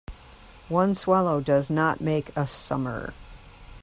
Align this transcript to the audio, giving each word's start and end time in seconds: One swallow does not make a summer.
One 0.67 0.95
swallow 0.95 1.41
does 1.41 1.69
not 1.69 2.01
make 2.01 2.35
a 2.35 2.47
summer. 2.47 3.13